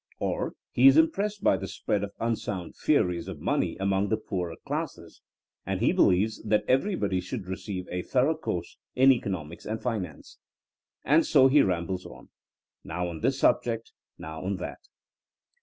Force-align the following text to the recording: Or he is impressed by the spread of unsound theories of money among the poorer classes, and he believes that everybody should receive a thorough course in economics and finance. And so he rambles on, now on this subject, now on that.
Or 0.17 0.53
he 0.71 0.87
is 0.87 0.97
impressed 0.97 1.43
by 1.43 1.57
the 1.57 1.67
spread 1.67 2.03
of 2.03 2.11
unsound 2.19 2.75
theories 2.75 3.27
of 3.27 3.39
money 3.39 3.77
among 3.79 4.09
the 4.09 4.17
poorer 4.17 4.55
classes, 4.65 5.21
and 5.63 5.79
he 5.79 5.91
believes 5.91 6.41
that 6.41 6.63
everybody 6.67 7.21
should 7.21 7.45
receive 7.45 7.87
a 7.91 8.01
thorough 8.01 8.33
course 8.35 8.77
in 8.95 9.11
economics 9.11 9.63
and 9.67 9.79
finance. 9.79 10.39
And 11.05 11.23
so 11.23 11.49
he 11.49 11.61
rambles 11.61 12.07
on, 12.07 12.29
now 12.83 13.09
on 13.09 13.19
this 13.19 13.37
subject, 13.37 13.93
now 14.17 14.43
on 14.43 14.55
that. 14.57 14.79